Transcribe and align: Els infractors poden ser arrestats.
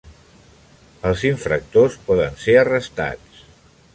Els 1.09 1.25
infractors 1.29 1.99
poden 2.09 2.41
ser 2.47 2.57
arrestats. 2.65 3.45